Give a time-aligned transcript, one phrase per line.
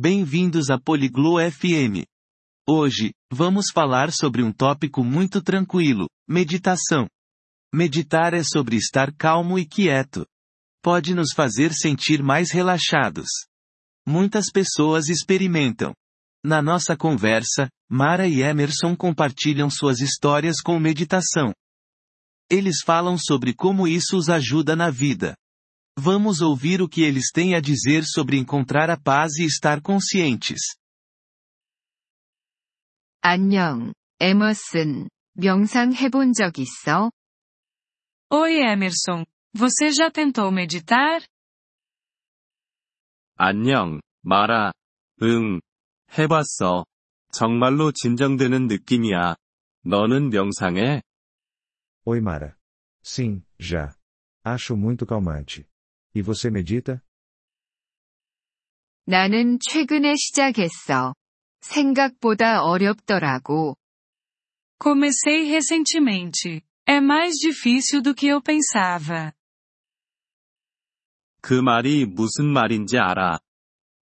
[0.00, 2.06] Bem-vindos a Poliglo FM.
[2.68, 7.08] Hoje, vamos falar sobre um tópico muito tranquilo: meditação.
[7.74, 10.24] Meditar é sobre estar calmo e quieto.
[10.80, 13.26] Pode nos fazer sentir mais relaxados.
[14.06, 15.92] Muitas pessoas experimentam.
[16.44, 21.52] Na nossa conversa, Mara e Emerson compartilham suas histórias com meditação.
[22.48, 25.34] Eles falam sobre como isso os ajuda na vida.
[25.97, 30.59] Vamos ouvir o que eles têm a dizer sobre encontrar a paz e estar conscientes.
[33.21, 35.07] 안녕, 에머슨.
[35.35, 37.11] 명상 해본 적 있어?
[38.31, 41.21] Oi Emerson, você já tentou meditar?
[43.35, 44.73] 안녕, 마라.
[45.21, 45.59] 응.
[46.17, 46.85] 해봤어.
[47.31, 49.35] 정말로 진정되는 느낌이야.
[49.85, 51.01] 너는 명상해?
[52.05, 52.55] Oi Mara.
[53.03, 53.95] Sim, já.
[54.43, 55.65] Acho muito calmante.
[56.17, 57.01] E você medita?
[59.05, 61.13] 나는 최근에 시작했어.
[61.61, 63.75] 생각보다 어렵더라고.
[64.81, 66.61] Comecei recentemente.
[66.85, 69.33] É mais difícil do que eu pensava.
[71.41, 73.39] 그 말이 무슨 말인지 알아.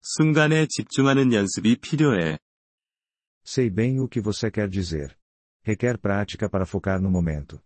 [0.02, 2.38] 순간에 집중하는 연습이 필요해.
[3.44, 5.18] Sei bem o que você quer dizer.
[5.66, 7.60] Requer prática para focar no momento.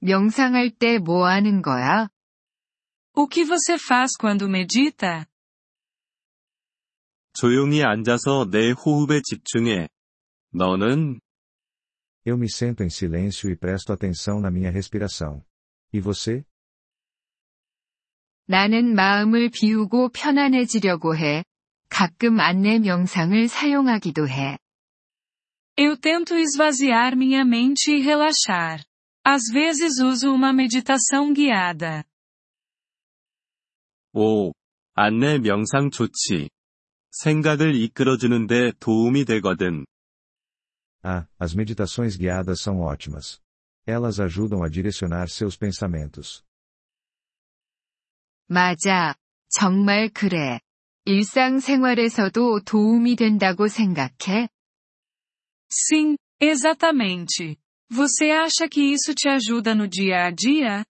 [0.00, 2.08] 명상할 때 뭐 하는 거야?
[3.14, 5.26] O que você faz quando medita?
[7.32, 9.88] 조용히 앉아서 내 호흡에 집중해.
[10.52, 11.20] 너는?
[12.24, 15.44] Eu me sento em silêncio e presto atenção na minha respiração.
[15.92, 16.44] E você?
[18.46, 21.44] 나는 마음을 비우고 편안해지려고 해.
[21.88, 24.58] 가끔 안내 명상을 사용하기도 해.
[25.76, 28.82] Eu tento esvaziar minha mente e relaxar.
[29.24, 32.04] Às vezes uso uma meditação guiada.
[34.12, 34.52] 오,
[34.94, 36.48] 안내 명상 좋지.
[37.10, 39.84] 생각을 이끌어주는데 도움이 되거든.
[41.02, 43.40] Ah, as meditações guiadas são ótimas.
[43.86, 46.42] Elas ajudam a direcionar seus pensamentos.
[48.48, 49.14] 맞아.
[49.48, 50.60] 정말 그래.
[51.04, 54.48] 일상생활에서도 도움이 된다고 생각해?
[55.70, 57.56] Sim, exatamente.
[57.90, 60.84] Você acha que isso te ajuda no dia a dia?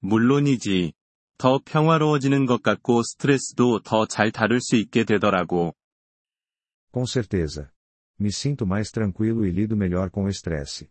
[0.00, 0.92] 물론이지.
[1.37, 5.73] 더 평화로워지는 것 같고 스트레스도 더 잘 다룰 수 있게 되더라고.
[6.91, 7.69] Com certeza.
[8.19, 10.89] Me sinto mais tranquilo e lido melhor com o estresse.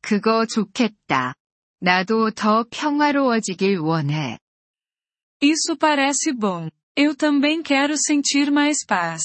[0.00, 1.34] 그거 좋겠다.
[1.80, 4.38] 나도 더 평화로워지길 원해.
[5.42, 6.70] Isso parece bom.
[6.96, 9.24] Eu também quero sentir mais paz.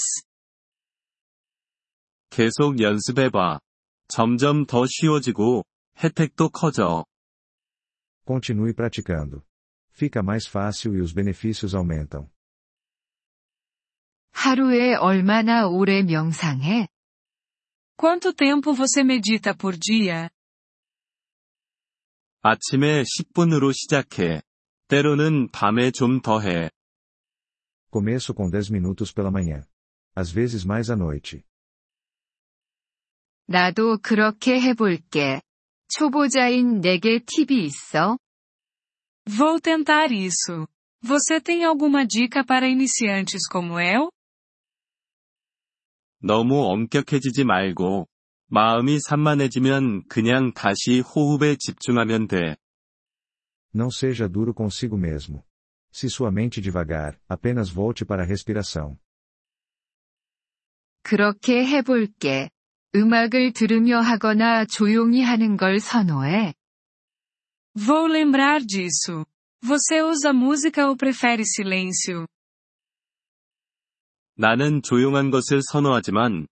[2.32, 3.60] 계속 연습해봐.
[4.08, 5.64] 점점 더 쉬워지고,
[6.04, 7.06] 혜택도 커져.
[8.25, 9.45] Continue praticando.
[9.91, 12.29] Fica mais fácil e os benefícios aumentam.
[14.33, 16.89] 하루에 얼마나 오래 명상해?
[17.97, 20.29] Quanto tempo você medita por dia?
[22.43, 24.43] 아침에 10분으로 시작해.
[24.89, 26.71] 때로는 밤에 좀 더 해.
[27.91, 29.65] Começo com 10 minutos pela manhã.
[30.15, 31.43] Às vezes mais à noite.
[33.49, 35.41] 나도 그렇게 해볼게.
[35.91, 38.19] 초보자인 내게 팁이 있어?
[39.29, 40.67] Vou tentar isso.
[41.03, 44.11] Você tem alguma dica para iniciantes como eu?
[46.21, 48.09] 너무 엄격해지지 말고,
[48.49, 52.57] 마음이 산만해지면 그냥 다시 호흡에 집중하면 돼.
[53.75, 55.45] Não seja duro consigo mesmo.
[55.93, 58.99] Se sua mente devagar, apenas volte para a respiração.
[61.03, 62.51] 그렇게 해볼게.
[62.94, 66.54] 음악을 들으며 하거나 조용히 하는 걸 선호해.
[67.74, 69.26] Vou lembrar disso.
[69.64, 72.28] Você usa música ou prefere silêncio?
[74.36, 76.48] 나는 조용한 것을 선호하지만,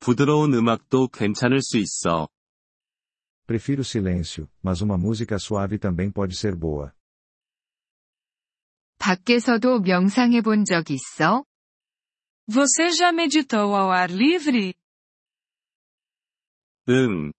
[0.00, 2.28] 부드러운 음악도 괜찮을 수 있어.
[3.46, 6.92] Prefiro silêncio, mas uma música suave também pode ser boa.
[8.98, 11.44] 밖에서도 명상해 본 적 있어?
[12.48, 14.74] Você já meditou ao ar livre?
[16.88, 17.32] 응.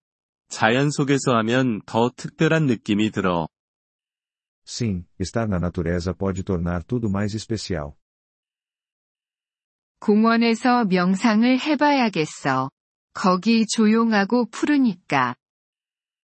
[0.47, 3.47] 자연 속에서 하면 더 특별한 느낌이 들어.
[4.68, 7.94] Sim, estar na natureza pode tornar tudo mais especial.
[10.00, 12.69] 공원에서 명상을 해봐야겠어.
[13.13, 15.36] 거기 조용하고 푸르니까.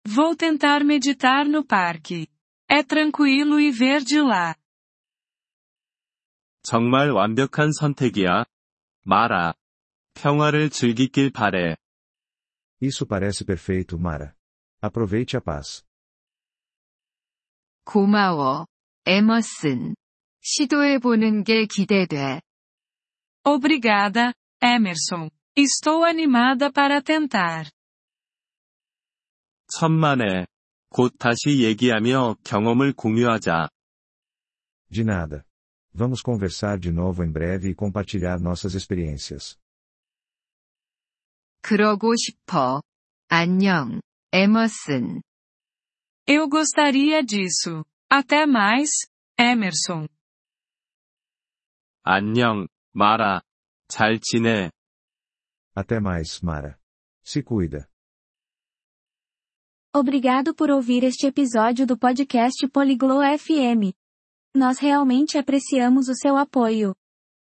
[0.05, 2.27] Vou tentar meditar no parque.
[2.69, 4.55] É tranquilo e verde lá.
[6.63, 8.45] 정말 완벽한 선택이야.
[9.03, 9.55] 마라.
[10.15, 11.77] 평화를 즐기길 바래.
[12.82, 14.36] Isso parece perfeito, Mara.
[14.82, 15.84] Aproveite a paz.
[17.86, 18.66] 고마워.
[19.06, 19.96] 에머슨.
[20.42, 22.42] 시도해보는 게 기대돼.
[23.44, 25.30] Obrigada, Emerson.
[25.56, 27.70] Estou animada para tentar.
[29.68, 30.48] 천만에.
[30.90, 33.70] 곧 다시 얘기하며 경험을 공유하자.
[34.90, 35.44] De nada.
[35.94, 39.58] Vamos conversar de novo em breve e compartilhar nossas experiências.
[41.62, 42.82] 그러고 싶어.
[43.30, 44.02] 안녕,
[44.32, 45.22] 에머슨.
[46.28, 47.86] Eu gostaria disso.
[48.10, 48.90] Até mais,
[49.40, 50.08] Emerson.
[52.04, 53.42] 안녕, 마라.
[53.88, 54.72] 잘 지내.
[55.76, 56.80] Até mais, Mara.
[57.24, 57.88] Se cuida.
[59.94, 63.94] Obrigado por ouvir este episódio do podcast Poliglo FM.
[64.56, 66.96] Nós realmente apreciamos o seu apoio.